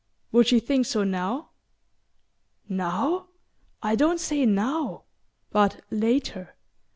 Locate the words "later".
5.91-6.55